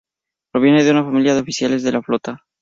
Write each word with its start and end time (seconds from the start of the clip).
Proviene 0.51 0.83
de 0.83 0.89
una 0.89 1.03
familia 1.03 1.35
de 1.35 1.41
oficiales 1.41 1.83
de 1.83 1.91
la 1.91 2.01
flota. 2.01 2.43